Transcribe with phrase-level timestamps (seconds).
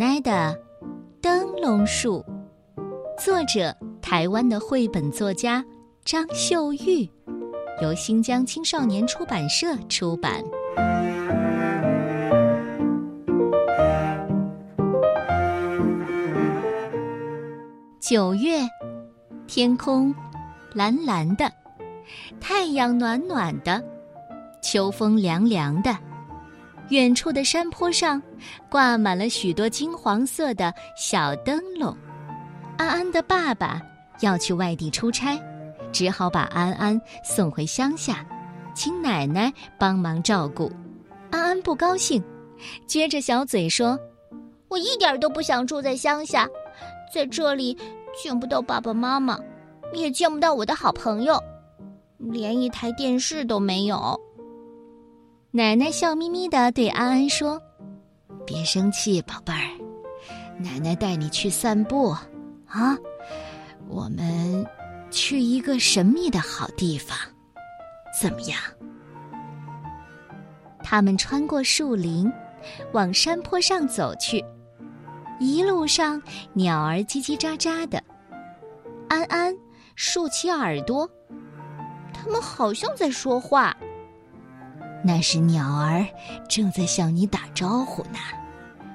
[0.00, 0.58] 奶的
[1.20, 2.24] 灯笼树，
[3.22, 5.62] 作者台湾的绘本作家
[6.06, 7.06] 张秀玉，
[7.82, 10.42] 由新疆青少年出版社出版。
[18.00, 18.66] 九月，
[19.46, 20.14] 天空
[20.72, 21.52] 蓝蓝的，
[22.40, 23.84] 太阳暖暖的，
[24.62, 25.94] 秋风凉凉的。
[26.90, 28.20] 远处的山坡上，
[28.68, 31.96] 挂满了许多金黄色的小灯笼。
[32.76, 33.80] 安安的爸爸
[34.20, 35.40] 要去外地出差，
[35.92, 38.26] 只好把安安送回乡下，
[38.74, 40.70] 请奶奶帮忙照顾。
[41.30, 42.22] 安安不高兴，
[42.88, 43.96] 撅着小嘴说
[44.68, 46.48] ：“我一点都不想住在乡下，
[47.14, 47.76] 在这里
[48.20, 49.38] 见不到爸爸妈妈，
[49.94, 51.40] 也见不到我的好朋友，
[52.18, 54.20] 连一台电视都没有。”
[55.52, 57.60] 奶奶笑眯眯的对安安说
[58.46, 59.66] ：“别生气，宝贝儿，
[60.56, 62.10] 奶奶带你去散步，
[62.68, 62.96] 啊，
[63.88, 64.64] 我们
[65.10, 67.18] 去一个神秘的好地方，
[68.16, 68.56] 怎么样？”
[70.84, 72.32] 他们穿过树林，
[72.92, 74.44] 往山坡上走去，
[75.40, 78.00] 一路上鸟儿叽叽喳喳的。
[79.08, 79.52] 安安
[79.96, 81.10] 竖起耳朵，
[82.14, 83.76] 他们好像在说话。
[85.02, 86.06] 那是鸟儿
[86.48, 88.18] 正在向你打招呼呢，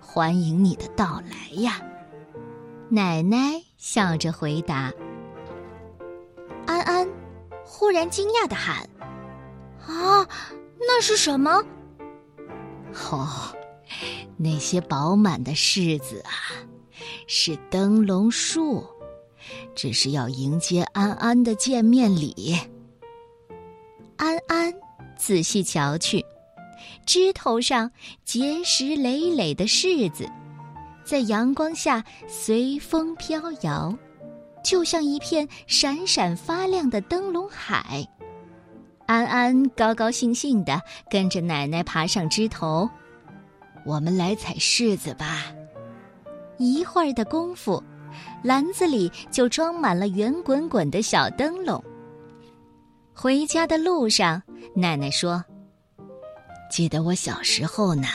[0.00, 1.80] 欢迎你的到来呀！
[2.88, 4.92] 奶奶笑着回答。
[6.66, 7.08] 安安
[7.64, 8.88] 忽然惊讶的喊
[9.86, 10.26] ：“啊，
[10.78, 11.62] 那是什么？”
[13.10, 13.28] 哦，
[14.36, 16.30] 那些饱满的柿子啊，
[17.26, 18.86] 是灯笼树，
[19.74, 22.56] 这是要迎接安安的见面礼。
[24.16, 24.72] 安安。
[25.16, 26.24] 仔细瞧去，
[27.04, 27.90] 枝头上
[28.24, 30.28] 结实累累的柿子，
[31.04, 33.96] 在阳光下随风飘摇，
[34.62, 38.06] 就像一片闪闪发亮的灯笼海。
[39.06, 42.88] 安安高高兴兴的跟着奶奶爬上枝头，
[43.84, 45.44] 我们来采柿子吧。
[46.58, 47.82] 一会儿的功夫，
[48.42, 51.82] 篮子里就装满了圆滚滚的小灯笼。
[53.18, 54.42] 回家的路上，
[54.74, 55.42] 奶奶说
[56.70, 58.06] ：“记得我小时候呢，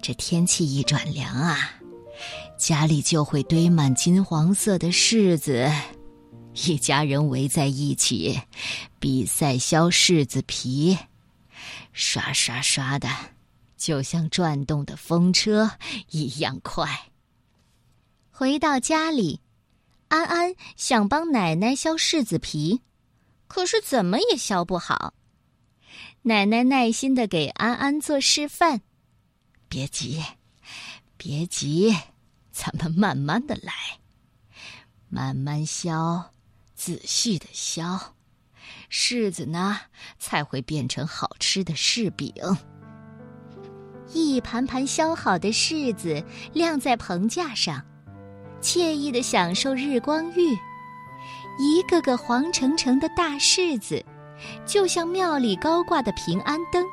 [0.00, 1.70] 这天气一转凉啊，
[2.56, 5.70] 家里就会堆满金黄色的柿子，
[6.54, 8.40] 一家人围在一起，
[8.98, 10.96] 比赛削柿子皮，
[11.92, 13.10] 刷刷刷的，
[13.76, 15.70] 就像转动的风车
[16.08, 16.88] 一样快。”
[18.32, 19.38] 回到家里，
[20.08, 22.80] 安安想帮奶奶削柿子皮。
[23.50, 25.12] 可是怎么也削不好，
[26.22, 28.80] 奶奶耐心的给安安做示范。
[29.68, 30.22] 别急，
[31.16, 31.92] 别急，
[32.52, 33.72] 咱们慢慢的来，
[35.08, 36.30] 慢慢削，
[36.76, 38.14] 仔细的削，
[38.88, 39.80] 柿子呢
[40.20, 42.32] 才会变成好吃的柿饼。
[44.12, 47.84] 一盘盘削好的柿子晾在棚架上，
[48.62, 50.56] 惬意的享受日光浴。
[51.58, 54.04] 一个个黄澄澄的大柿子，
[54.64, 56.84] 就像庙里高挂的平安灯，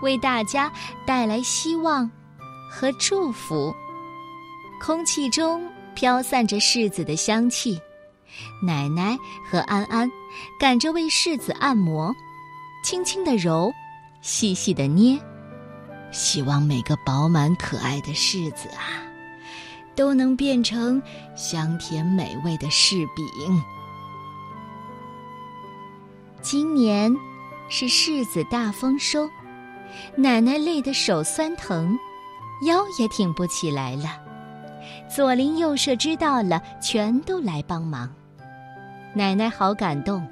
[0.00, 0.72] 为大家
[1.06, 2.10] 带来希望
[2.70, 3.74] 和祝福。
[4.80, 7.78] 空气中飘散着柿子的香气，
[8.64, 9.16] 奶奶
[9.48, 10.10] 和安安
[10.58, 12.12] 赶着为柿子按摩，
[12.82, 13.70] 轻轻的揉，
[14.22, 15.18] 细细的捏，
[16.10, 19.04] 希望每个饱满可爱的柿子啊，
[19.94, 21.02] 都能变成
[21.34, 23.62] 香甜美味的柿饼。
[26.40, 27.14] 今年
[27.68, 29.28] 是柿子大丰收，
[30.16, 31.98] 奶奶累得手酸疼，
[32.66, 34.20] 腰也挺不起来了。
[35.08, 38.12] 左邻右舍知道了，全都来帮忙。
[39.14, 40.26] 奶奶好感动，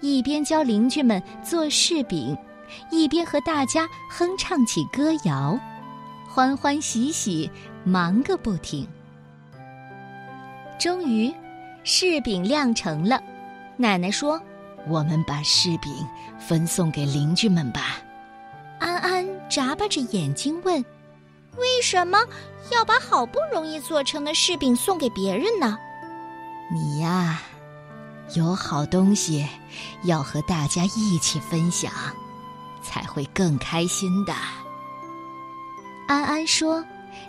[0.00, 2.36] 一边教邻居们做柿饼，
[2.90, 5.58] 一边和大家哼唱起歌谣，
[6.28, 7.50] 欢欢喜喜
[7.84, 8.86] 忙个不停。
[10.78, 11.32] 终于，
[11.84, 13.20] 柿饼晾成了，
[13.76, 14.40] 奶奶说。
[14.88, 15.92] 我们把柿饼
[16.38, 17.98] 分送给邻居们吧。
[18.78, 20.76] 安安眨巴着眼睛问
[21.58, 22.18] ：“为什么
[22.70, 25.76] 要把好不容易做成的柿饼送给别人呢？”
[26.72, 27.42] 你呀，
[28.36, 29.44] 有好东西
[30.04, 31.90] 要和大家一起分享，
[32.80, 34.32] 才会更开心的。
[36.06, 36.84] 安安说：“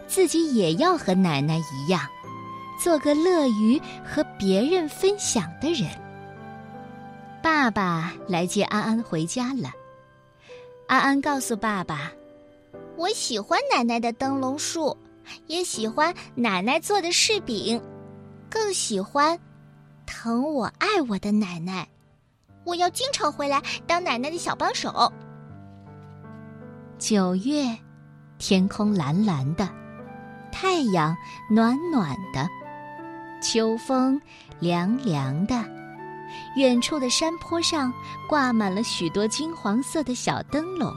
[0.07, 2.07] 自己也要和奶奶一样，
[2.77, 5.89] 做个乐于和别人分享的人。”
[7.41, 9.71] 爸爸来接安安回家了。
[10.87, 12.11] 安安告诉爸爸
[12.97, 14.95] ：“我喜欢奶奶的灯笼树，
[15.47, 17.81] 也喜欢奶奶做的柿饼，
[18.49, 19.37] 更喜欢
[20.05, 21.87] 疼我爱我的奶奶。
[22.63, 25.11] 我要经常回来当奶奶的小帮手。
[26.97, 27.77] 九月，
[28.39, 29.69] 天空蓝蓝的，
[30.51, 31.15] 太阳
[31.49, 32.47] 暖暖的，
[33.41, 34.21] 秋风
[34.59, 35.63] 凉凉的。
[36.55, 37.93] 远处的山坡上
[38.27, 40.91] 挂满了许多金黄色的小灯笼，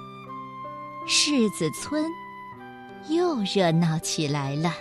[1.07, 2.05] 柿子村
[3.09, 4.73] 又热闹起来了。